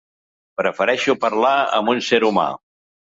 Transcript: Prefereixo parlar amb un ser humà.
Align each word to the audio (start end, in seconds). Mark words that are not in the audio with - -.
Prefereixo 0.61 1.15
parlar 1.25 1.55
amb 1.81 1.93
un 1.97 2.03
ser 2.09 2.21
humà. 2.31 2.49